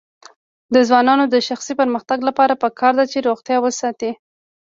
د 0.73 0.75
ځوانانو 0.87 1.25
د 1.33 1.35
شخصي 1.47 1.73
پرمختګ 1.81 2.19
لپاره 2.29 2.59
پکار 2.63 2.93
ده 2.99 3.05
چې 3.11 3.25
روغتیا 3.27 3.57
وساتي. 3.61 4.11